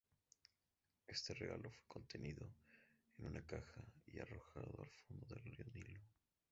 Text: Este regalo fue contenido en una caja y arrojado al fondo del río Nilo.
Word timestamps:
Este 1.05 1.35
regalo 1.35 1.69
fue 1.69 1.85
contenido 1.87 2.51
en 3.19 3.27
una 3.27 3.45
caja 3.45 3.83
y 4.07 4.17
arrojado 4.19 4.81
al 4.81 4.89
fondo 5.07 5.27
del 5.27 5.43
río 5.43 5.63
Nilo. 5.75 6.01